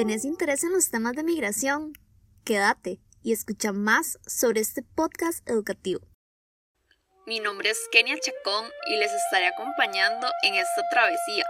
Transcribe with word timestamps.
¿Tenés 0.00 0.24
interés 0.24 0.64
en 0.64 0.72
los 0.72 0.90
temas 0.90 1.14
de 1.14 1.22
migración? 1.22 1.92
Quédate 2.42 3.02
y 3.22 3.34
escucha 3.34 3.70
más 3.72 4.18
sobre 4.26 4.62
este 4.62 4.82
podcast 4.82 5.46
educativo. 5.46 6.00
Mi 7.26 7.38
nombre 7.38 7.68
es 7.68 7.78
Kenia 7.92 8.18
Chacón 8.18 8.64
y 8.86 8.96
les 8.96 9.12
estaré 9.12 9.48
acompañando 9.48 10.26
en 10.42 10.54
esta 10.54 10.88
travesía, 10.90 11.44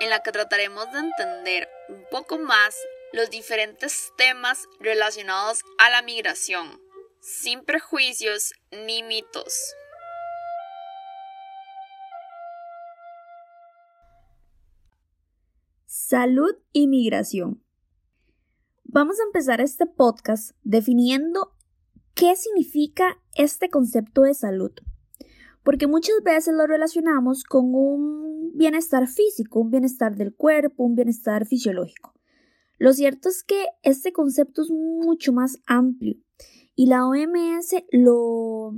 en 0.00 0.10
la 0.10 0.20
que 0.20 0.30
trataremos 0.30 0.92
de 0.92 0.98
entender 0.98 1.70
un 1.88 2.04
poco 2.10 2.38
más 2.38 2.76
los 3.14 3.30
diferentes 3.30 4.12
temas 4.18 4.66
relacionados 4.78 5.60
a 5.78 5.88
la 5.88 6.02
migración, 6.02 6.78
sin 7.22 7.64
prejuicios 7.64 8.52
ni 8.72 9.02
mitos. 9.04 9.74
Salud 15.86 16.54
y 16.74 16.88
migración. 16.88 17.65
Vamos 18.88 19.18
a 19.18 19.24
empezar 19.24 19.60
este 19.60 19.84
podcast 19.84 20.52
definiendo 20.62 21.52
qué 22.14 22.36
significa 22.36 23.20
este 23.34 23.68
concepto 23.68 24.22
de 24.22 24.32
salud, 24.32 24.70
porque 25.64 25.88
muchas 25.88 26.22
veces 26.22 26.54
lo 26.54 26.68
relacionamos 26.68 27.42
con 27.42 27.74
un 27.74 28.52
bienestar 28.54 29.08
físico, 29.08 29.58
un 29.58 29.70
bienestar 29.70 30.14
del 30.14 30.34
cuerpo, 30.34 30.84
un 30.84 30.94
bienestar 30.94 31.46
fisiológico. 31.46 32.14
Lo 32.78 32.92
cierto 32.92 33.28
es 33.28 33.42
que 33.42 33.66
este 33.82 34.12
concepto 34.12 34.62
es 34.62 34.70
mucho 34.70 35.32
más 35.32 35.58
amplio 35.66 36.16
y 36.76 36.86
la 36.86 37.06
OMS 37.08 37.74
lo, 37.90 38.72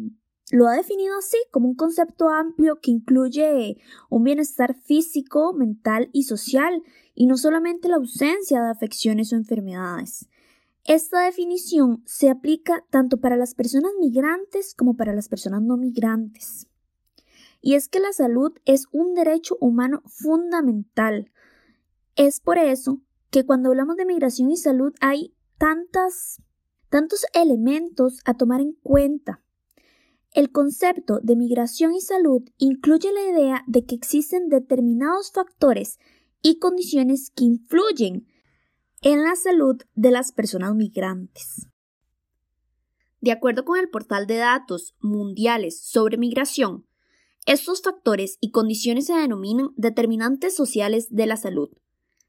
lo 0.51 0.66
ha 0.66 0.75
definido 0.75 1.16
así 1.19 1.37
como 1.51 1.69
un 1.69 1.75
concepto 1.75 2.29
amplio 2.29 2.80
que 2.80 2.91
incluye 2.91 3.79
un 4.09 4.25
bienestar 4.25 4.75
físico, 4.75 5.53
mental 5.53 6.09
y 6.12 6.25
social 6.25 6.83
y 7.14 7.27
no 7.27 7.36
solamente 7.36 7.89
la 7.89 7.97
ausencia 7.97 8.62
de 8.62 8.70
afecciones 8.70 9.33
o 9.33 9.37
enfermedades. 9.37 10.28
Esta 10.84 11.20
definición 11.20 12.03
se 12.06 12.31
aplica 12.31 12.84
tanto 12.89 13.19
para 13.19 13.37
las 13.37 13.55
personas 13.55 13.92
migrantes 14.00 14.75
como 14.75 14.97
para 14.97 15.12
las 15.12 15.28
personas 15.28 15.61
no 15.61 15.77
migrantes. 15.77 16.67
Y 17.61 17.75
es 17.75 17.89
que 17.89 18.00
la 18.00 18.12
salud 18.12 18.53
es 18.65 18.87
un 18.92 19.15
derecho 19.15 19.59
humano 19.61 20.03
fundamental. 20.06 21.31
Es 22.17 22.41
por 22.41 22.56
eso 22.56 23.00
que 23.31 23.44
cuando 23.44 23.69
hablamos 23.69 23.97
de 23.97 24.06
migración 24.06 24.50
y 24.50 24.56
salud 24.56 24.94
hay 25.00 25.34
tantas, 25.59 26.41
tantos 26.89 27.27
elementos 27.34 28.20
a 28.25 28.34
tomar 28.34 28.61
en 28.61 28.72
cuenta. 28.83 29.42
El 30.33 30.53
concepto 30.53 31.21
de 31.23 31.37
migración 31.37 31.95
y 31.95 32.01
salud 32.01 32.43
incluye 32.59 33.12
la 33.12 33.27
idea 33.31 33.65
de 33.67 33.84
que 33.84 33.95
existen 33.95 34.48
determinados 34.48 35.33
factores 35.33 35.98
y 36.43 36.59
condiciones 36.59 37.31
que 37.31 37.45
influyen 37.45 38.27
en 39.01 39.23
la 39.23 39.37
salud 39.37 39.77
de 39.95 40.11
las 40.11 40.33
personas 40.33 40.75
migrantes. 40.75 41.69
De 43.21 43.33
acuerdo 43.33 43.65
con 43.65 43.79
el 43.79 43.89
portal 43.89 44.27
de 44.27 44.37
datos 44.37 44.95
mundiales 45.01 45.81
sobre 45.81 46.19
migración, 46.19 46.87
estos 47.47 47.81
factores 47.83 48.37
y 48.41 48.51
condiciones 48.51 49.06
se 49.06 49.15
denominan 49.15 49.71
determinantes 49.77 50.55
sociales 50.55 51.09
de 51.11 51.27
la 51.27 51.37
salud. 51.37 51.71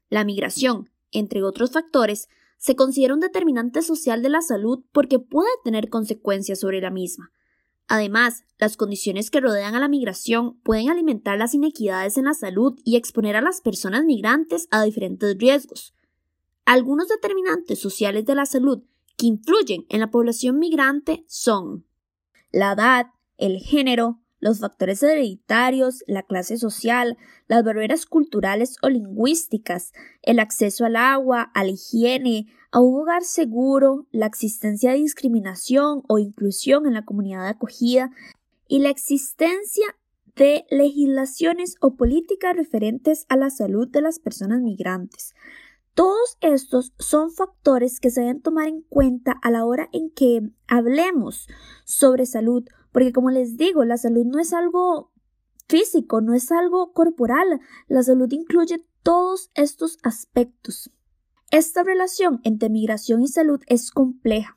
La 0.08 0.24
migración, 0.24 0.88
entre 1.12 1.42
otros 1.42 1.72
factores, 1.72 2.28
se 2.56 2.74
considera 2.74 3.14
un 3.14 3.20
determinante 3.20 3.82
social 3.82 4.22
de 4.22 4.30
la 4.30 4.40
salud 4.40 4.84
porque 4.92 5.18
puede 5.18 5.50
tener 5.64 5.90
consecuencias 5.90 6.60
sobre 6.60 6.80
la 6.80 6.90
misma, 6.90 7.30
Además, 7.90 8.44
las 8.60 8.76
condiciones 8.76 9.32
que 9.32 9.40
rodean 9.40 9.74
a 9.74 9.80
la 9.80 9.88
migración 9.88 10.60
pueden 10.60 10.90
alimentar 10.90 11.36
las 11.36 11.54
inequidades 11.54 12.16
en 12.18 12.26
la 12.26 12.34
salud 12.34 12.78
y 12.84 12.94
exponer 12.94 13.34
a 13.34 13.40
las 13.40 13.60
personas 13.60 14.04
migrantes 14.04 14.68
a 14.70 14.84
diferentes 14.84 15.36
riesgos. 15.36 15.92
Algunos 16.64 17.08
determinantes 17.08 17.80
sociales 17.80 18.26
de 18.26 18.36
la 18.36 18.46
salud 18.46 18.84
que 19.16 19.26
influyen 19.26 19.86
en 19.88 19.98
la 19.98 20.12
población 20.12 20.60
migrante 20.60 21.24
son 21.26 21.84
la 22.52 22.74
edad, 22.74 23.06
el 23.38 23.58
género, 23.58 24.20
los 24.38 24.60
factores 24.60 25.02
hereditarios, 25.02 26.04
la 26.06 26.22
clase 26.22 26.58
social, 26.58 27.18
las 27.48 27.64
barreras 27.64 28.06
culturales 28.06 28.76
o 28.82 28.88
lingüísticas, 28.88 29.92
el 30.22 30.38
acceso 30.38 30.84
al 30.84 30.94
agua, 30.94 31.50
a 31.54 31.64
la 31.64 31.70
higiene, 31.70 32.46
a 32.72 32.80
un 32.80 33.00
hogar 33.00 33.24
seguro, 33.24 34.06
la 34.12 34.26
existencia 34.26 34.92
de 34.92 34.98
discriminación 34.98 36.02
o 36.08 36.18
inclusión 36.18 36.86
en 36.86 36.94
la 36.94 37.04
comunidad 37.04 37.42
de 37.42 37.50
acogida 37.50 38.10
y 38.68 38.78
la 38.78 38.90
existencia 38.90 39.96
de 40.36 40.64
legislaciones 40.70 41.74
o 41.80 41.96
políticas 41.96 42.54
referentes 42.54 43.26
a 43.28 43.36
la 43.36 43.50
salud 43.50 43.88
de 43.88 44.00
las 44.00 44.20
personas 44.20 44.60
migrantes. 44.60 45.34
Todos 45.94 46.38
estos 46.40 46.94
son 46.98 47.32
factores 47.32 47.98
que 47.98 48.10
se 48.10 48.20
deben 48.20 48.40
tomar 48.40 48.68
en 48.68 48.82
cuenta 48.82 49.34
a 49.42 49.50
la 49.50 49.64
hora 49.64 49.88
en 49.92 50.10
que 50.10 50.40
hablemos 50.68 51.48
sobre 51.84 52.26
salud, 52.26 52.64
porque 52.92 53.12
como 53.12 53.30
les 53.30 53.56
digo, 53.56 53.84
la 53.84 53.96
salud 53.96 54.24
no 54.24 54.38
es 54.38 54.52
algo 54.52 55.10
físico, 55.68 56.20
no 56.20 56.34
es 56.34 56.52
algo 56.52 56.92
corporal, 56.92 57.60
la 57.88 58.02
salud 58.02 58.30
incluye 58.30 58.86
todos 59.02 59.50
estos 59.54 59.98
aspectos. 60.02 60.90
Esta 61.50 61.82
relación 61.82 62.40
entre 62.44 62.70
migración 62.70 63.22
y 63.22 63.28
salud 63.28 63.60
es 63.66 63.90
compleja. 63.90 64.56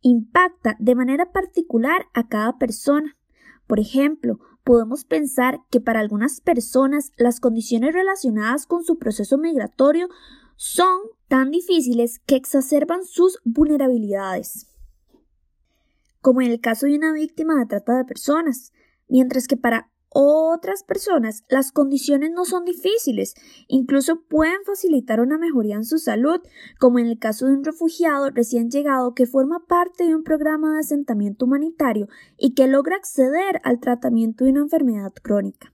Impacta 0.00 0.76
de 0.78 0.94
manera 0.94 1.30
particular 1.30 2.06
a 2.14 2.26
cada 2.26 2.56
persona. 2.58 3.18
Por 3.66 3.80
ejemplo, 3.80 4.40
podemos 4.64 5.04
pensar 5.04 5.60
que 5.70 5.80
para 5.80 6.00
algunas 6.00 6.40
personas 6.40 7.12
las 7.18 7.38
condiciones 7.38 7.92
relacionadas 7.92 8.66
con 8.66 8.82
su 8.82 8.98
proceso 8.98 9.36
migratorio 9.36 10.08
son 10.56 11.00
tan 11.28 11.50
difíciles 11.50 12.18
que 12.26 12.36
exacerban 12.36 13.04
sus 13.04 13.38
vulnerabilidades, 13.44 14.68
como 16.20 16.40
en 16.40 16.50
el 16.50 16.60
caso 16.60 16.86
de 16.86 16.96
una 16.96 17.12
víctima 17.12 17.58
de 17.58 17.66
trata 17.66 17.96
de 17.96 18.04
personas, 18.04 18.72
mientras 19.08 19.46
que 19.46 19.56
para 19.56 19.90
otras 20.12 20.82
personas 20.82 21.44
las 21.48 21.70
condiciones 21.70 22.30
no 22.32 22.44
son 22.44 22.64
difíciles, 22.64 23.34
incluso 23.68 24.22
pueden 24.22 24.64
facilitar 24.66 25.20
una 25.20 25.38
mejoría 25.38 25.76
en 25.76 25.84
su 25.84 25.98
salud, 25.98 26.40
como 26.78 26.98
en 26.98 27.06
el 27.06 27.18
caso 27.18 27.46
de 27.46 27.54
un 27.54 27.64
refugiado 27.64 28.30
recién 28.30 28.70
llegado 28.70 29.14
que 29.14 29.26
forma 29.26 29.66
parte 29.66 30.04
de 30.04 30.14
un 30.14 30.24
programa 30.24 30.72
de 30.72 30.80
asentamiento 30.80 31.44
humanitario 31.44 32.08
y 32.36 32.54
que 32.54 32.66
logra 32.66 32.96
acceder 32.96 33.60
al 33.62 33.78
tratamiento 33.78 34.44
de 34.44 34.50
una 34.50 34.62
enfermedad 34.62 35.12
crónica. 35.22 35.72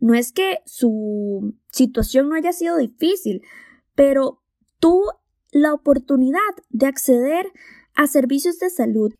No 0.00 0.14
es 0.14 0.32
que 0.32 0.58
su 0.64 1.54
situación 1.70 2.28
no 2.28 2.34
haya 2.34 2.52
sido 2.52 2.78
difícil, 2.78 3.42
pero 3.94 4.42
tuvo 4.78 5.20
la 5.52 5.72
oportunidad 5.72 6.40
de 6.70 6.86
acceder 6.86 7.46
a 7.94 8.06
servicios 8.06 8.58
de 8.58 8.70
salud 8.70 9.14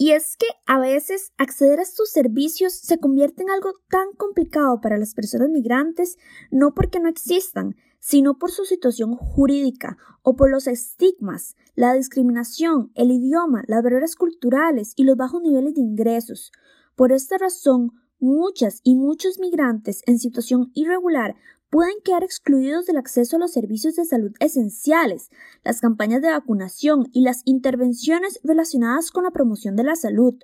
y 0.00 0.12
es 0.12 0.38
que 0.38 0.46
a 0.64 0.78
veces 0.78 1.34
acceder 1.36 1.78
a 1.78 1.82
estos 1.82 2.08
servicios 2.08 2.72
se 2.72 2.96
convierte 2.96 3.42
en 3.42 3.50
algo 3.50 3.74
tan 3.90 4.14
complicado 4.16 4.80
para 4.80 4.96
las 4.96 5.12
personas 5.12 5.50
migrantes, 5.50 6.16
no 6.50 6.72
porque 6.72 7.00
no 7.00 7.10
existan, 7.10 7.76
sino 7.98 8.38
por 8.38 8.50
su 8.50 8.64
situación 8.64 9.14
jurídica 9.14 9.98
o 10.22 10.36
por 10.36 10.50
los 10.50 10.68
estigmas, 10.68 11.54
la 11.74 11.92
discriminación, 11.92 12.90
el 12.94 13.10
idioma, 13.10 13.62
las 13.66 13.82
barreras 13.82 14.16
culturales 14.16 14.94
y 14.96 15.04
los 15.04 15.18
bajos 15.18 15.42
niveles 15.42 15.74
de 15.74 15.82
ingresos. 15.82 16.50
Por 16.96 17.12
esta 17.12 17.36
razón, 17.36 17.92
muchas 18.18 18.80
y 18.82 18.94
muchos 18.94 19.38
migrantes 19.38 20.02
en 20.06 20.18
situación 20.18 20.70
irregular 20.72 21.36
pueden 21.70 21.94
quedar 22.04 22.24
excluidos 22.24 22.86
del 22.86 22.96
acceso 22.96 23.36
a 23.36 23.38
los 23.38 23.52
servicios 23.52 23.94
de 23.94 24.04
salud 24.04 24.32
esenciales, 24.40 25.30
las 25.64 25.80
campañas 25.80 26.20
de 26.20 26.30
vacunación 26.30 27.08
y 27.12 27.22
las 27.22 27.42
intervenciones 27.44 28.40
relacionadas 28.42 29.10
con 29.10 29.24
la 29.24 29.30
promoción 29.30 29.76
de 29.76 29.84
la 29.84 29.96
salud. 29.96 30.34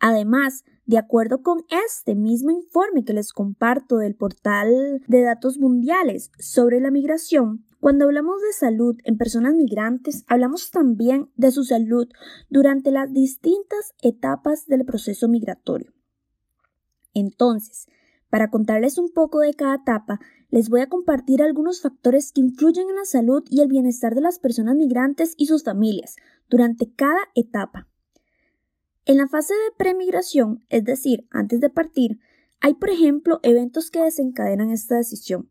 Además, 0.00 0.64
de 0.86 0.96
acuerdo 0.96 1.42
con 1.42 1.64
este 1.90 2.14
mismo 2.14 2.50
informe 2.50 3.04
que 3.04 3.12
les 3.12 3.32
comparto 3.32 3.98
del 3.98 4.14
portal 4.14 5.02
de 5.06 5.22
datos 5.22 5.58
mundiales 5.58 6.30
sobre 6.38 6.80
la 6.80 6.90
migración, 6.90 7.66
cuando 7.80 8.06
hablamos 8.06 8.40
de 8.40 8.52
salud 8.52 8.96
en 9.04 9.18
personas 9.18 9.54
migrantes, 9.54 10.24
hablamos 10.26 10.70
también 10.70 11.30
de 11.36 11.50
su 11.52 11.62
salud 11.62 12.08
durante 12.48 12.90
las 12.90 13.12
distintas 13.12 13.94
etapas 14.02 14.66
del 14.66 14.84
proceso 14.84 15.28
migratorio. 15.28 15.92
Entonces, 17.14 17.86
para 18.30 18.50
contarles 18.50 18.98
un 18.98 19.10
poco 19.10 19.40
de 19.40 19.54
cada 19.54 19.76
etapa, 19.76 20.20
les 20.50 20.68
voy 20.68 20.80
a 20.80 20.88
compartir 20.88 21.42
algunos 21.42 21.80
factores 21.80 22.32
que 22.32 22.40
influyen 22.40 22.88
en 22.88 22.96
la 22.96 23.04
salud 23.04 23.44
y 23.50 23.60
el 23.60 23.68
bienestar 23.68 24.14
de 24.14 24.20
las 24.20 24.38
personas 24.38 24.76
migrantes 24.76 25.34
y 25.36 25.46
sus 25.46 25.64
familias 25.64 26.16
durante 26.48 26.90
cada 26.92 27.20
etapa. 27.34 27.88
En 29.04 29.16
la 29.16 29.28
fase 29.28 29.54
de 29.54 29.76
premigración, 29.76 30.64
es 30.68 30.84
decir, 30.84 31.26
antes 31.30 31.60
de 31.60 31.70
partir, 31.70 32.18
hay, 32.60 32.74
por 32.74 32.90
ejemplo, 32.90 33.40
eventos 33.42 33.90
que 33.90 34.02
desencadenan 34.02 34.70
esta 34.70 34.96
decisión. 34.96 35.50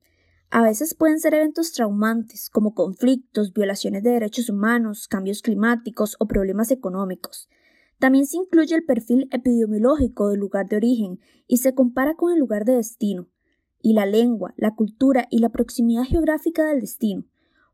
A 0.50 0.62
veces 0.62 0.94
pueden 0.94 1.20
ser 1.20 1.34
eventos 1.34 1.72
traumantes, 1.72 2.50
como 2.50 2.74
conflictos, 2.74 3.54
violaciones 3.54 4.04
de 4.04 4.12
derechos 4.12 4.50
humanos, 4.50 5.08
cambios 5.08 5.42
climáticos 5.42 6.16
o 6.20 6.28
problemas 6.28 6.72
económicos. 6.72 7.50
También 8.00 8.28
se 8.28 8.38
incluye 8.38 8.76
el 8.76 8.86
perfil 8.86 9.28
epidemiológico 9.32 10.30
del 10.30 10.40
lugar 10.40 10.68
de 10.68 10.78
origen 10.78 11.20
y 11.48 11.58
se 11.58 11.74
compara 11.74 12.16
con 12.16 12.32
el 12.32 12.40
lugar 12.40 12.66
de 12.66 12.76
destino. 12.76 13.28
y 13.80 13.94
la 13.94 14.08
lengua, 14.08 14.56
la 14.58 14.74
cultura 14.74 15.28
y 15.30 15.38
la 15.38 15.50
proximidad 15.50 16.04
geográfica 16.04 16.66
del 16.66 16.82
destino, 16.82 17.26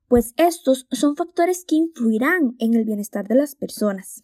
pues 0.09 0.33
estos 0.35 0.85
son 0.91 1.15
factores 1.15 1.63
que 1.65 1.75
influirán 1.75 2.55
en 2.59 2.73
el 2.73 2.83
bienestar 2.83 3.27
de 3.27 3.35
las 3.35 3.55
personas. 3.55 4.23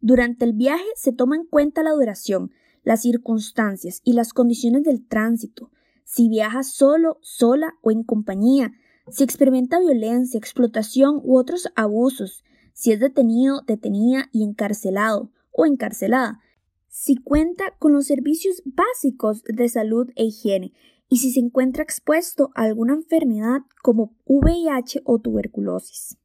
Durante 0.00 0.44
el 0.44 0.52
viaje 0.52 0.84
se 0.94 1.12
toma 1.12 1.36
en 1.36 1.46
cuenta 1.46 1.82
la 1.82 1.92
duración, 1.92 2.52
las 2.84 3.02
circunstancias 3.02 4.02
y 4.04 4.12
las 4.12 4.32
condiciones 4.32 4.82
del 4.84 5.04
tránsito, 5.06 5.70
si 6.04 6.28
viaja 6.28 6.62
solo, 6.62 7.18
sola 7.22 7.74
o 7.80 7.90
en 7.90 8.02
compañía, 8.02 8.72
si 9.08 9.24
experimenta 9.24 9.80
violencia, 9.80 10.38
explotación 10.38 11.20
u 11.24 11.38
otros 11.38 11.68
abusos, 11.74 12.44
si 12.72 12.92
es 12.92 13.00
detenido, 13.00 13.62
detenida 13.66 14.28
y 14.32 14.44
encarcelado 14.44 15.30
o 15.50 15.66
encarcelada, 15.66 16.40
si 16.88 17.16
cuenta 17.16 17.74
con 17.78 17.92
los 17.92 18.06
servicios 18.06 18.62
básicos 18.64 19.42
de 19.44 19.68
salud 19.68 20.10
e 20.16 20.24
higiene 20.24 20.72
y 21.08 21.18
si 21.18 21.30
se 21.32 21.40
encuentra 21.40 21.82
expuesto 21.82 22.50
a 22.54 22.62
alguna 22.62 22.94
enfermedad 22.94 23.62
como 23.82 24.14
VIH 24.26 25.02
o 25.04 25.18
tuberculosis. 25.18 26.16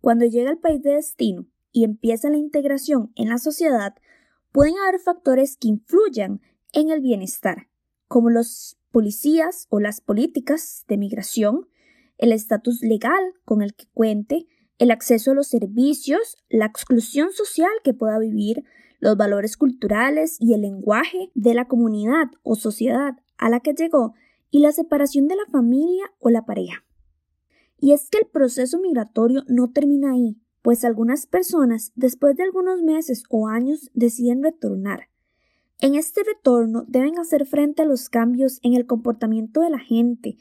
Cuando 0.00 0.24
llega 0.24 0.50
al 0.50 0.58
país 0.58 0.82
de 0.82 0.92
destino, 0.92 1.46
y 1.76 1.84
empieza 1.84 2.30
la 2.30 2.38
integración 2.38 3.12
en 3.16 3.28
la 3.28 3.36
sociedad, 3.36 3.96
pueden 4.50 4.78
haber 4.78 4.98
factores 4.98 5.58
que 5.58 5.68
influyan 5.68 6.40
en 6.72 6.88
el 6.88 7.02
bienestar, 7.02 7.68
como 8.08 8.30
los 8.30 8.78
policías 8.92 9.66
o 9.68 9.78
las 9.78 10.00
políticas 10.00 10.86
de 10.88 10.96
migración, 10.96 11.68
el 12.16 12.32
estatus 12.32 12.80
legal 12.80 13.22
con 13.44 13.60
el 13.60 13.74
que 13.74 13.88
cuente, 13.92 14.46
el 14.78 14.90
acceso 14.90 15.30
a 15.30 15.34
los 15.34 15.48
servicios, 15.48 16.36
la 16.48 16.66
exclusión 16.66 17.32
social 17.32 17.70
que 17.82 17.94
pueda 17.94 18.18
vivir, 18.18 18.64
los 19.00 19.16
valores 19.16 19.56
culturales 19.56 20.36
y 20.40 20.54
el 20.54 20.62
lenguaje 20.62 21.30
de 21.34 21.54
la 21.54 21.66
comunidad 21.66 22.26
o 22.42 22.56
sociedad 22.56 23.16
a 23.38 23.48
la 23.48 23.60
que 23.60 23.74
llegó 23.74 24.14
y 24.50 24.60
la 24.60 24.72
separación 24.72 25.28
de 25.28 25.36
la 25.36 25.46
familia 25.50 26.04
o 26.18 26.30
la 26.30 26.44
pareja. 26.44 26.84
Y 27.78 27.92
es 27.92 28.08
que 28.08 28.18
el 28.18 28.26
proceso 28.26 28.78
migratorio 28.80 29.42
no 29.48 29.70
termina 29.70 30.12
ahí, 30.12 30.38
pues 30.62 30.84
algunas 30.84 31.26
personas 31.26 31.92
después 31.94 32.36
de 32.36 32.44
algunos 32.44 32.82
meses 32.82 33.22
o 33.28 33.48
años 33.48 33.90
deciden 33.94 34.42
retornar. 34.42 35.08
En 35.78 35.94
este 35.94 36.22
retorno 36.24 36.84
deben 36.88 37.18
hacer 37.18 37.44
frente 37.44 37.82
a 37.82 37.84
los 37.84 38.08
cambios 38.08 38.60
en 38.62 38.74
el 38.74 38.86
comportamiento 38.86 39.60
de 39.60 39.70
la 39.70 39.78
gente. 39.78 40.38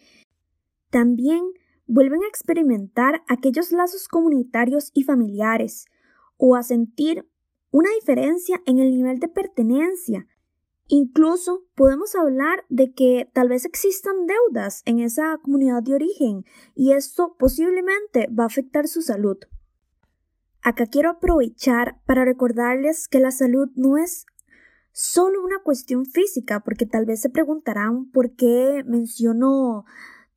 También 0.89 1.43
vuelven 1.87 2.23
a 2.23 2.27
experimentar 2.27 3.23
aquellos 3.27 3.71
lazos 3.71 4.07
comunitarios 4.07 4.91
y 4.93 5.03
familiares, 5.03 5.85
o 6.37 6.55
a 6.55 6.63
sentir 6.63 7.29
una 7.71 7.89
diferencia 7.99 8.61
en 8.65 8.79
el 8.79 8.91
nivel 8.91 9.19
de 9.19 9.27
pertenencia. 9.27 10.27
Incluso 10.87 11.63
podemos 11.75 12.15
hablar 12.15 12.63
de 12.69 12.93
que 12.93 13.29
tal 13.33 13.49
vez 13.49 13.65
existan 13.65 14.27
deudas 14.27 14.81
en 14.85 14.99
esa 14.99 15.37
comunidad 15.41 15.81
de 15.81 15.95
origen 15.95 16.45
y 16.75 16.91
esto 16.93 17.35
posiblemente 17.39 18.27
va 18.27 18.43
a 18.43 18.47
afectar 18.47 18.87
su 18.87 19.01
salud. 19.01 19.37
Acá 20.61 20.85
quiero 20.85 21.09
aprovechar 21.09 22.01
para 22.05 22.25
recordarles 22.25 23.07
que 23.07 23.19
la 23.19 23.31
salud 23.31 23.69
no 23.75 23.97
es 23.97 24.25
solo 24.91 25.43
una 25.43 25.59
cuestión 25.59 26.05
física, 26.05 26.61
porque 26.61 26.85
tal 26.85 27.05
vez 27.05 27.21
se 27.21 27.29
preguntarán 27.29 28.09
por 28.11 28.35
qué 28.35 28.83
menciono 28.85 29.85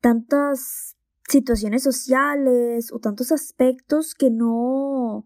tantas 0.01 0.98
situaciones 1.29 1.83
sociales 1.83 2.91
o 2.91 2.99
tantos 2.99 3.31
aspectos 3.31 4.15
que 4.15 4.29
no 4.29 5.25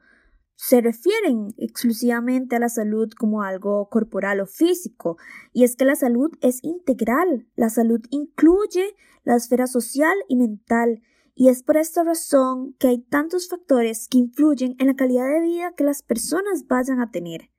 se 0.55 0.81
refieren 0.81 1.53
exclusivamente 1.57 2.55
a 2.55 2.59
la 2.59 2.69
salud 2.69 3.09
como 3.17 3.41
algo 3.41 3.89
corporal 3.89 4.39
o 4.39 4.45
físico. 4.45 5.17
Y 5.51 5.63
es 5.63 5.75
que 5.75 5.85
la 5.85 5.95
salud 5.95 6.31
es 6.41 6.63
integral. 6.63 7.47
La 7.55 7.69
salud 7.69 8.01
incluye 8.11 8.95
la 9.23 9.35
esfera 9.35 9.67
social 9.67 10.15
y 10.27 10.35
mental 10.35 11.01
y 11.35 11.49
es 11.49 11.63
por 11.63 11.77
esta 11.77 12.03
razón 12.03 12.75
que 12.77 12.89
hay 12.89 12.99
tantos 12.99 13.49
factores 13.49 14.07
que 14.07 14.19
influyen 14.19 14.75
en 14.77 14.87
la 14.87 14.95
calidad 14.95 15.27
de 15.27 15.41
vida 15.41 15.73
que 15.75 15.83
las 15.83 16.03
personas 16.03 16.67
vayan 16.67 16.99
a 16.99 17.09
tener. 17.09 17.49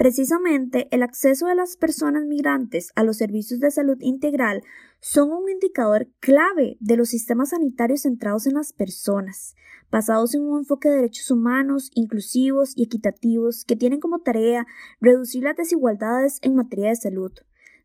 Precisamente 0.00 0.88
el 0.92 1.02
acceso 1.02 1.46
de 1.48 1.54
las 1.54 1.76
personas 1.76 2.24
migrantes 2.24 2.90
a 2.96 3.04
los 3.04 3.18
servicios 3.18 3.60
de 3.60 3.70
salud 3.70 3.98
integral 4.00 4.62
son 4.98 5.30
un 5.30 5.50
indicador 5.50 6.08
clave 6.20 6.78
de 6.80 6.96
los 6.96 7.10
sistemas 7.10 7.50
sanitarios 7.50 8.00
centrados 8.00 8.46
en 8.46 8.54
las 8.54 8.72
personas, 8.72 9.56
basados 9.90 10.34
en 10.34 10.40
un 10.40 10.60
enfoque 10.60 10.88
de 10.88 10.96
derechos 10.96 11.30
humanos, 11.30 11.90
inclusivos 11.92 12.72
y 12.74 12.84
equitativos 12.84 13.66
que 13.66 13.76
tienen 13.76 14.00
como 14.00 14.20
tarea 14.20 14.66
reducir 15.02 15.42
las 15.42 15.56
desigualdades 15.56 16.38
en 16.40 16.54
materia 16.54 16.88
de 16.88 16.96
salud. 16.96 17.32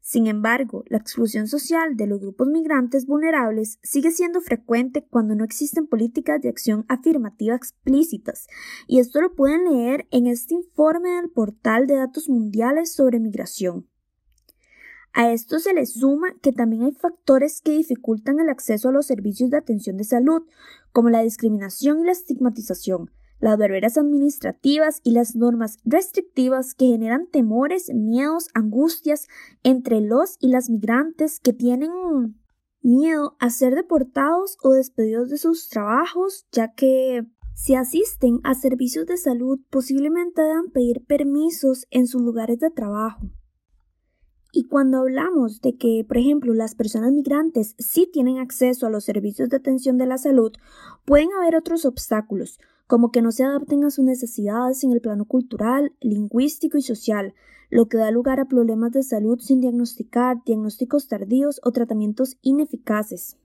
Sin 0.07 0.27
embargo, 0.27 0.83
la 0.87 0.99
exclusión 0.99 1.47
social 1.47 1.97
de 1.97 2.05
los 2.05 2.19
grupos 2.19 2.47
migrantes 2.47 3.07
vulnerables 3.07 3.79
sigue 3.81 4.11
siendo 4.11 4.39
frecuente 4.39 5.03
cuando 5.03 5.33
no 5.33 5.43
existen 5.43 5.87
políticas 5.87 6.39
de 6.43 6.49
acción 6.49 6.85
afirmativa 6.89 7.55
explícitas, 7.55 8.45
y 8.85 8.99
esto 8.99 9.19
lo 9.19 9.33
pueden 9.33 9.63
leer 9.63 10.05
en 10.11 10.27
este 10.27 10.53
informe 10.53 11.09
del 11.09 11.31
portal 11.31 11.87
de 11.87 11.95
datos 11.95 12.29
mundiales 12.29 12.93
sobre 12.93 13.19
migración. 13.19 13.87
A 15.11 15.31
esto 15.31 15.57
se 15.57 15.73
le 15.73 15.87
suma 15.87 16.35
que 16.39 16.51
también 16.51 16.83
hay 16.83 16.91
factores 16.91 17.63
que 17.63 17.71
dificultan 17.71 18.39
el 18.39 18.49
acceso 18.49 18.89
a 18.89 18.91
los 18.91 19.07
servicios 19.07 19.49
de 19.49 19.57
atención 19.57 19.97
de 19.97 20.03
salud, 20.03 20.43
como 20.91 21.09
la 21.09 21.23
discriminación 21.23 22.01
y 22.01 22.05
la 22.05 22.11
estigmatización, 22.11 23.09
las 23.39 23.57
barreras 23.57 23.97
administrativas 23.97 25.01
y 25.03 25.11
las 25.11 25.35
normas 25.35 25.77
restrictivas 25.83 26.73
que 26.73 26.87
generan 26.87 27.27
temores, 27.27 27.91
miedos, 27.93 28.47
angustias 28.53 29.27
entre 29.63 30.01
los 30.01 30.37
y 30.39 30.49
las 30.49 30.69
migrantes 30.69 31.39
que 31.39 31.53
tienen 31.53 31.91
miedo 32.81 33.35
a 33.39 33.49
ser 33.49 33.75
deportados 33.75 34.57
o 34.61 34.73
despedidos 34.73 35.29
de 35.29 35.37
sus 35.37 35.69
trabajos, 35.69 36.45
ya 36.51 36.73
que 36.73 37.25
si 37.55 37.73
asisten 37.73 38.39
a 38.43 38.53
servicios 38.53 39.05
de 39.05 39.17
salud 39.17 39.59
posiblemente 39.69 40.41
deban 40.41 40.69
pedir 40.71 41.05
permisos 41.05 41.87
en 41.89 42.05
sus 42.05 42.21
lugares 42.21 42.59
de 42.59 42.69
trabajo. 42.69 43.29
Y 44.51 44.67
cuando 44.67 44.99
hablamos 44.99 45.59
de 45.59 45.75
que, 45.75 46.05
por 46.07 46.17
ejemplo, 46.17 46.53
las 46.53 46.75
personas 46.75 47.11
migrantes 47.11 47.75
sí 47.77 48.09
tienen 48.11 48.37
acceso 48.37 48.87
a 48.87 48.89
los 48.89 49.03
servicios 49.03 49.49
de 49.49 49.57
atención 49.57 49.97
de 49.97 50.05
la 50.05 50.17
salud, 50.17 50.53
pueden 51.03 51.27
haber 51.37 51.57
otros 51.57 51.83
obstáculos, 51.83 52.59
como 52.87 53.11
que 53.11 53.21
no 53.21 53.31
se 53.31 53.43
adapten 53.43 53.83
a 53.83 53.91
sus 53.91 54.05
necesidades 54.05 54.83
en 54.83 54.91
el 54.91 55.01
plano 55.01 55.25
cultural, 55.25 55.93
lingüístico 56.01 56.77
y 56.77 56.81
social, 56.81 57.33
lo 57.69 57.87
que 57.87 57.97
da 57.97 58.11
lugar 58.11 58.39
a 58.39 58.45
problemas 58.45 58.91
de 58.91 59.03
salud 59.03 59.39
sin 59.39 59.61
diagnosticar, 59.61 60.37
diagnósticos 60.45 61.07
tardíos 61.07 61.59
o 61.63 61.71
tratamientos 61.71 62.37
ineficaces. 62.41 63.37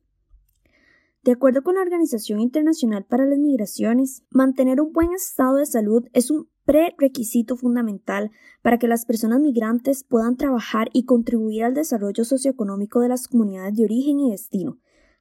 De 1.22 1.32
acuerdo 1.32 1.62
con 1.62 1.74
la 1.74 1.82
Organización 1.82 2.40
Internacional 2.40 3.04
para 3.04 3.26
las 3.26 3.38
Migraciones, 3.38 4.22
mantener 4.30 4.80
un 4.80 4.92
buen 4.92 5.12
estado 5.12 5.56
de 5.56 5.66
salud 5.66 6.06
es 6.14 6.30
un 6.30 6.48
prerequisito 6.64 7.56
fundamental 7.56 8.30
para 8.62 8.78
que 8.78 8.88
las 8.88 9.04
personas 9.04 9.40
migrantes 9.40 10.04
puedan 10.04 10.36
trabajar 10.36 10.88
y 10.92 11.04
contribuir 11.04 11.64
al 11.64 11.74
desarrollo 11.74 12.24
socioeconómico 12.24 13.00
de 13.00 13.08
las 13.08 13.28
comunidades 13.28 13.74
de 13.76 13.84
origen 13.84 14.20
y 14.20 14.30
destino. 14.30 14.78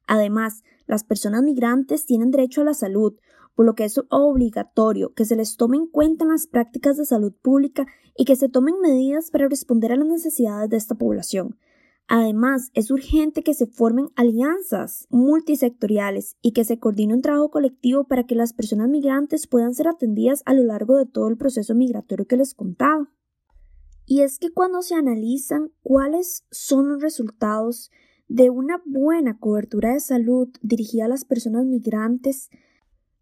Además, 0.08 0.63
las 0.88 1.03
personas 1.03 1.43
migrantes 1.43 2.05
tienen 2.05 2.32
derecho 2.32 2.62
a 2.62 2.65
la 2.65 2.74
salud, 2.74 3.15
por 3.60 3.66
lo 3.66 3.75
que 3.75 3.84
es 3.84 4.00
obligatorio 4.10 5.13
que 5.13 5.25
se 5.25 5.36
les 5.36 5.58
tome 5.58 5.75
en 5.75 5.86
cuenta 5.86 6.24
en 6.24 6.30
las 6.30 6.48
prácticas 6.48 6.96
de 6.96 7.04
salud 7.04 7.34
pública 7.42 7.88
y 8.16 8.24
que 8.24 8.38
se 8.38 8.48
tomen 8.48 8.80
medidas 8.80 9.32
para 9.32 9.50
responder 9.50 9.92
a 9.92 9.98
las 9.98 10.08
necesidades 10.08 10.70
de 10.70 10.78
esta 10.78 10.96
población. 10.96 11.58
Además, 12.08 12.72
es 12.74 12.89
urgente 12.89 13.44
que 13.44 13.54
se 13.54 13.66
formen 13.68 14.12
alianzas 14.16 15.08
multisectoriales 15.10 16.38
y 16.42 16.54
que 16.54 16.63
se 16.63 16.80
coordine 16.80 17.13
un 17.13 17.22
trabajo 17.22 17.51
colectivo 17.51 18.06
para 18.06 18.25
que 18.25 18.34
las 18.34 18.54
personas 18.54 18.88
migrantes 18.88 19.46
puedan 19.46 19.74
ser 19.74 19.89
atendidas 19.89 20.42
a 20.46 20.54
lo 20.54 20.63
largo 20.63 20.96
de 20.96 21.06
todo 21.06 21.28
el 21.28 21.36
proceso 21.36 21.75
migratorio 21.75 22.28
que 22.28 22.38
les 22.38 22.54
contaba. 22.54 23.12
Y 24.06 24.22
es 24.22 24.39
que 24.39 24.54
cuando 24.54 24.82
se 24.84 24.96
analizan 24.96 25.74
cuáles 25.84 26.46
son 26.50 26.88
los 26.88 27.01
resultados 27.01 27.92
de 28.30 28.51
una 28.51 28.82
buena 28.86 29.38
cobertura 29.38 29.92
de 29.92 30.00
salud 30.00 30.48
dirigida 30.62 31.04
a 31.04 31.10
las 31.10 31.25
personas 31.25 31.66
migrantes, 31.66 32.50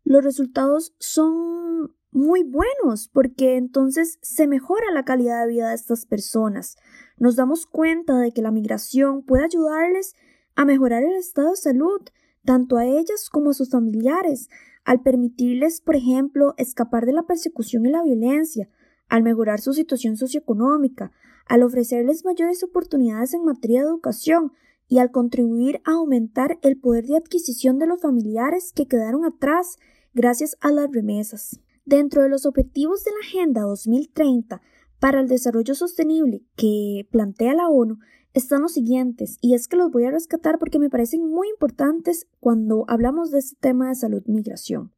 los 0.07 0.23
resultados 0.23 0.95
son 0.99 1.93
muy 2.11 2.43
buenos 2.43 3.09
porque 3.11 3.57
entonces 3.57 4.19
se 4.21 4.47
mejora 4.47 4.85
la 4.93 5.03
calidad 5.03 5.41
de 5.41 5.51
vida 5.51 5.69
de 5.69 5.75
estas 5.75 6.05
personas. 6.05 6.77
Nos 7.17 7.35
damos 7.35 7.65
cuenta 7.65 8.17
de 8.17 8.31
que 8.31 8.41
la 8.41 8.51
migración 8.51 9.21
puede 9.23 9.43
ayudarles 9.43 10.13
a 10.55 10.63
mejorar 10.63 11.03
el 11.03 11.11
estado 11.11 11.51
de 11.51 11.57
salud, 11.57 12.01
tanto 12.45 12.77
a 12.77 12.85
ellas 12.85 13.29
como 13.29 13.49
a 13.49 13.53
sus 13.53 13.69
familiares, 13.69 14.47
al 14.85 15.01
permitirles, 15.01 15.81
por 15.81 15.97
ejemplo, 15.97 16.53
escapar 16.57 17.05
de 17.05 17.11
la 17.11 17.23
persecución 17.23 17.85
y 17.85 17.89
la 17.89 18.01
violencia, 18.01 18.69
al 19.09 19.23
mejorar 19.23 19.59
su 19.59 19.73
situación 19.73 20.15
socioeconómica, 20.15 21.11
al 21.47 21.63
ofrecerles 21.63 22.23
mayores 22.23 22.63
oportunidades 22.63 23.33
en 23.33 23.43
materia 23.43 23.81
de 23.81 23.87
educación, 23.87 24.53
y 24.87 24.99
al 24.99 25.11
contribuir 25.11 25.81
a 25.83 25.91
aumentar 25.91 26.59
el 26.61 26.79
poder 26.79 27.05
de 27.05 27.17
adquisición 27.17 27.77
de 27.77 27.87
los 27.87 28.01
familiares 28.01 28.71
que 28.73 28.87
quedaron 28.87 29.25
atrás 29.25 29.77
gracias 30.17 30.57
a 30.61 30.71
las 30.71 30.91
remesas. 30.91 31.61
Dentro 31.85 32.23
de 32.23 32.29
los 32.29 32.47
objetivos 32.47 33.03
de 33.03 33.11
la 33.11 33.19
Agenda 33.19 33.61
2030 33.61 34.61
para 34.99 35.21
el 35.21 35.27
Desarrollo 35.27 35.75
Sostenible 35.75 36.43
que 36.55 37.07
plantea 37.11 37.53
la 37.53 37.69
ONU 37.69 37.99
están 38.33 38.63
los 38.63 38.73
siguientes, 38.73 39.37
y 39.41 39.53
es 39.53 39.67
que 39.67 39.77
los 39.77 39.91
voy 39.91 40.05
a 40.05 40.11
rescatar 40.11 40.59
porque 40.59 40.79
me 40.79 40.89
parecen 40.89 41.27
muy 41.27 41.49
importantes 41.49 42.27
cuando 42.39 42.85
hablamos 42.87 43.31
de 43.31 43.39
este 43.39 43.55
tema 43.59 43.89
de 43.89 43.95
salud 43.95 44.23
migración. 44.25 44.91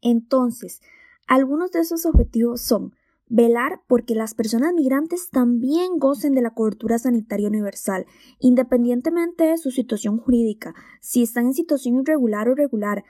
Entonces, 0.00 0.80
algunos 1.26 1.70
de 1.70 1.80
esos 1.80 2.06
objetivos 2.06 2.60
son 2.62 2.94
velar 3.28 3.80
porque 3.88 4.14
las 4.14 4.34
personas 4.34 4.72
migrantes 4.72 5.30
también 5.30 5.98
gocen 5.98 6.34
de 6.34 6.42
la 6.42 6.54
cobertura 6.54 6.98
sanitaria 6.98 7.48
universal, 7.48 8.06
independientemente 8.40 9.44
de 9.44 9.58
su 9.58 9.70
situación 9.70 10.18
jurídica, 10.18 10.74
si 11.00 11.22
están 11.22 11.46
en 11.46 11.54
situación 11.54 11.96
irregular 12.00 12.48
o 12.48 12.54
regular. 12.54 13.04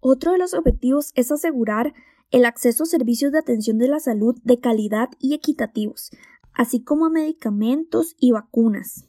Otro 0.00 0.32
de 0.32 0.38
los 0.38 0.54
objetivos 0.54 1.12
es 1.14 1.30
asegurar 1.30 1.94
el 2.30 2.44
acceso 2.44 2.84
a 2.84 2.86
servicios 2.86 3.32
de 3.32 3.38
atención 3.38 3.78
de 3.78 3.88
la 3.88 4.00
salud 4.00 4.36
de 4.44 4.58
calidad 4.58 5.10
y 5.18 5.34
equitativos, 5.34 6.10
así 6.54 6.82
como 6.82 7.06
a 7.06 7.10
medicamentos 7.10 8.16
y 8.18 8.32
vacunas. 8.32 9.08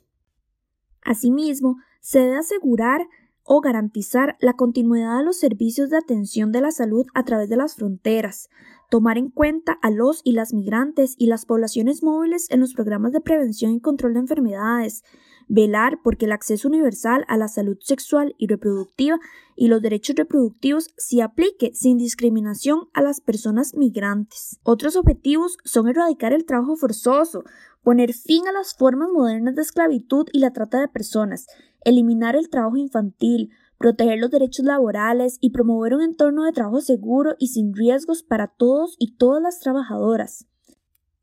Asimismo, 1.02 1.78
se 2.02 2.20
debe 2.20 2.38
asegurar 2.38 3.08
o 3.44 3.62
garantizar 3.62 4.38
la 4.40 4.54
continuidad 4.54 5.18
de 5.18 5.26
los 5.26 5.38
servicios 5.38 5.90
de 5.90 5.98
atención 5.98 6.52
de 6.52 6.62
la 6.62 6.72
salud 6.72 7.06
a 7.14 7.24
través 7.24 7.50
de 7.50 7.58
las 7.58 7.76
fronteras, 7.76 8.50
tomar 8.90 9.18
en 9.18 9.30
cuenta 9.30 9.74
a 9.82 9.90
los 9.90 10.22
y 10.24 10.34
las 10.34 10.54
migrantes 10.54 11.16
y 11.18 11.28
las 11.28 11.46
poblaciones 11.46 12.04
móviles 12.04 12.50
en 12.52 12.60
los 12.60 12.74
programas 12.74 13.14
de 13.14 13.22
prevención 13.22 13.72
y 13.74 13.80
control 13.80 14.14
de 14.14 14.20
enfermedades, 14.20 15.04
velar 15.52 16.00
porque 16.02 16.26
el 16.26 16.32
acceso 16.32 16.70
universal 16.70 17.26
a 17.28 17.36
la 17.36 17.50
salud 17.50 17.78
sexual 17.82 18.36
y 18.38 18.48
reproductiva 18.48 19.20
y 19.54 19.68
los 19.68 19.82
derechos 19.82 20.16
reproductivos 20.16 20.94
se 20.96 21.22
aplique 21.22 21.72
sin 21.74 21.98
discriminación 21.98 22.88
a 22.94 23.02
las 23.02 23.20
personas 23.20 23.76
migrantes. 23.76 24.60
Otros 24.64 24.96
objetivos 24.96 25.58
son 25.66 25.90
erradicar 25.90 26.32
el 26.32 26.46
trabajo 26.46 26.78
forzoso, 26.78 27.44
poner 27.84 28.14
fin 28.14 28.48
a 28.48 28.54
las 28.54 28.76
formas 28.76 29.10
modernas 29.14 29.56
de 29.56 29.64
esclavitud 29.64 30.26
y 30.32 30.40
la 30.40 30.54
trata 30.54 30.80
de 30.80 30.88
personas, 30.88 31.48
eliminar 31.84 32.38
el 32.38 32.50
trabajo 32.50 32.78
infantil, 32.78 33.50
proteger 33.78 34.20
los 34.20 34.32
derechos 34.32 34.64
laborales 34.64 35.38
y 35.42 35.50
promover 35.50 35.96
un 35.96 36.02
entorno 36.02 36.46
de 36.46 36.54
trabajo 36.54 36.80
seguro 36.80 37.36
y 37.40 37.48
sin 37.48 37.74
riesgos 37.74 38.24
para 38.24 38.48
todos 38.48 38.96
y 39.00 39.18
todas 39.18 39.42
las 39.42 39.60
trabajadoras. 39.60 40.48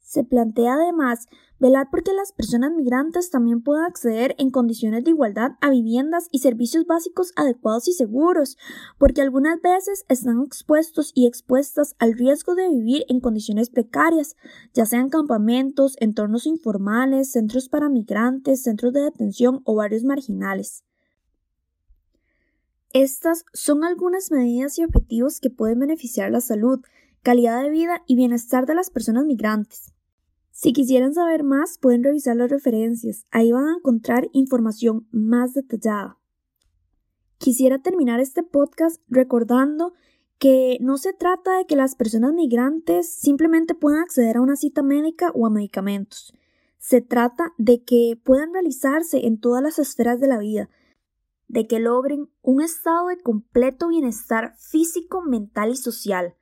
Se 0.09 0.25
plantea 0.25 0.73
además 0.73 1.29
velar 1.59 1.89
porque 1.91 2.15
las 2.15 2.33
personas 2.33 2.73
migrantes 2.73 3.29
también 3.29 3.61
puedan 3.61 3.85
acceder 3.85 4.35
en 4.39 4.49
condiciones 4.49 5.05
de 5.05 5.11
igualdad 5.11 5.59
a 5.61 5.69
viviendas 5.69 6.29
y 6.33 6.39
servicios 6.39 6.87
básicos 6.87 7.35
adecuados 7.37 7.89
y 7.89 7.93
seguros, 7.93 8.57
porque 8.97 9.21
algunas 9.21 9.61
veces 9.61 10.07
están 10.09 10.41
expuestos 10.41 11.13
y 11.15 11.27
expuestas 11.27 11.95
al 11.99 12.15
riesgo 12.15 12.55
de 12.55 12.71
vivir 12.71 13.05
en 13.11 13.21
condiciones 13.21 13.69
precarias, 13.69 14.35
ya 14.73 14.87
sean 14.87 15.11
campamentos, 15.11 15.95
entornos 16.01 16.47
informales, 16.47 17.31
centros 17.33 17.69
para 17.69 17.91
migrantes, 17.91 18.63
centros 18.63 18.95
de 18.95 19.03
detención 19.03 19.61
o 19.65 19.75
barrios 19.75 20.05
marginales. 20.05 20.85
Estas 22.95 23.45
son 23.53 23.85
algunas 23.85 24.31
medidas 24.31 24.79
y 24.79 24.85
objetivos 24.85 25.39
que 25.39 25.51
pueden 25.51 25.81
beneficiar 25.81 26.31
la 26.31 26.41
salud, 26.41 26.81
calidad 27.23 27.63
de 27.63 27.69
vida 27.69 28.03
y 28.07 28.17
bienestar 28.17 28.65
de 28.65 28.75
las 28.75 28.89
personas 28.89 29.27
migrantes. 29.27 29.93
Si 30.61 30.73
quisieran 30.73 31.15
saber 31.15 31.45
más, 31.45 31.79
pueden 31.79 32.03
revisar 32.03 32.35
las 32.35 32.51
referencias. 32.51 33.27
Ahí 33.31 33.53
van 33.53 33.69
a 33.69 33.77
encontrar 33.77 34.29
información 34.33 35.07
más 35.13 35.55
detallada. 35.55 36.19
Quisiera 37.39 37.79
terminar 37.79 38.19
este 38.19 38.43
podcast 38.43 39.01
recordando 39.07 39.93
que 40.41 40.79
no 40.81 40.99
se 40.99 41.13
trata 41.13 41.57
de 41.57 41.67
que 41.67 41.77
las 41.77 41.95
personas 41.95 42.33
migrantes 42.33 43.09
simplemente 43.09 43.77
puedan 43.77 44.01
acceder 44.01 44.37
a 44.37 44.41
una 44.41 44.57
cita 44.57 44.83
médica 44.83 45.31
o 45.33 45.47
a 45.47 45.51
medicamentos. 45.51 46.35
Se 46.79 47.03
trata 47.03 47.53
de 47.57 47.85
que 47.85 48.21
puedan 48.21 48.53
realizarse 48.53 49.29
en 49.29 49.39
todas 49.39 49.63
las 49.63 49.79
esferas 49.79 50.19
de 50.19 50.27
la 50.27 50.39
vida, 50.39 50.71
de 51.47 51.69
que 51.69 51.79
logren 51.79 52.31
un 52.43 52.63
estado 52.63 53.07
de 53.07 53.21
completo 53.21 53.87
bienestar 53.87 54.57
físico, 54.59 55.23
mental 55.23 55.71
y 55.71 55.77
social, 55.77 56.35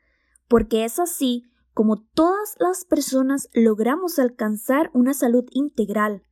porque 0.48 0.86
es 0.86 0.98
así 0.98 1.44
como 1.76 1.98
todas 1.98 2.56
las 2.58 2.86
personas 2.86 3.50
logramos 3.52 4.18
alcanzar 4.18 4.90
una 4.94 5.12
salud 5.12 5.44
integral. 5.50 6.22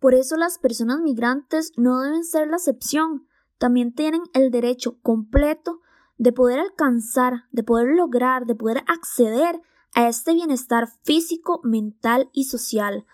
Por 0.00 0.14
eso 0.14 0.36
las 0.36 0.58
personas 0.58 0.98
migrantes 0.98 1.70
no 1.76 2.00
deben 2.00 2.24
ser 2.24 2.48
la 2.48 2.56
excepción, 2.56 3.28
también 3.58 3.94
tienen 3.94 4.22
el 4.34 4.50
derecho 4.50 4.98
completo 5.00 5.78
de 6.18 6.32
poder 6.32 6.58
alcanzar, 6.58 7.44
de 7.52 7.62
poder 7.62 7.94
lograr, 7.94 8.46
de 8.46 8.56
poder 8.56 8.82
acceder 8.88 9.60
a 9.94 10.08
este 10.08 10.34
bienestar 10.34 10.88
físico, 11.04 11.60
mental 11.62 12.28
y 12.32 12.46
social. 12.46 13.06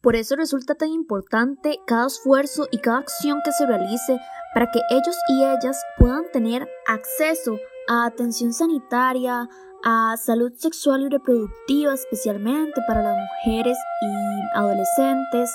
Por 0.00 0.16
eso 0.16 0.34
resulta 0.34 0.74
tan 0.74 0.88
importante 0.88 1.78
cada 1.86 2.08
esfuerzo 2.08 2.66
y 2.72 2.78
cada 2.78 2.98
acción 2.98 3.38
que 3.44 3.52
se 3.52 3.64
realice 3.64 4.18
para 4.54 4.72
que 4.72 4.80
ellos 4.90 5.16
y 5.28 5.44
ellas 5.44 5.80
puedan 5.98 6.24
tener 6.32 6.68
acceso 6.88 7.58
a 7.86 8.06
atención 8.06 8.52
sanitaria, 8.52 9.48
a 9.84 10.16
salud 10.16 10.52
sexual 10.56 11.02
y 11.02 11.08
reproductiva, 11.08 11.94
especialmente 11.94 12.80
para 12.86 13.02
las 13.02 13.16
mujeres 13.16 13.76
y 14.00 14.58
adolescentes, 14.58 15.50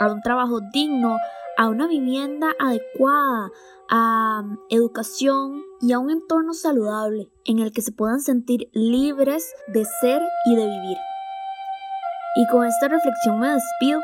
a 0.00 0.10
un 0.10 0.20
trabajo 0.22 0.60
digno, 0.72 1.18
a 1.56 1.68
una 1.68 1.86
vivienda 1.86 2.48
adecuada, 2.58 3.50
a 3.88 4.44
educación 4.70 5.62
y 5.80 5.92
a 5.92 5.98
un 5.98 6.10
entorno 6.10 6.54
saludable 6.54 7.30
en 7.44 7.58
el 7.58 7.72
que 7.72 7.82
se 7.82 7.92
puedan 7.92 8.20
sentir 8.20 8.68
libres 8.72 9.46
de 9.68 9.84
ser 10.00 10.22
y 10.46 10.56
de 10.56 10.64
vivir. 10.64 10.98
Y 12.36 12.46
con 12.48 12.66
esta 12.66 12.88
reflexión 12.88 13.40
me 13.40 13.50
despido. 13.50 14.00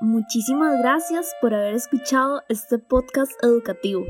Muchísimas 0.00 0.78
gracias 0.78 1.32
por 1.40 1.54
haber 1.54 1.74
escuchado 1.74 2.42
este 2.48 2.78
podcast 2.78 3.32
educativo. 3.42 4.04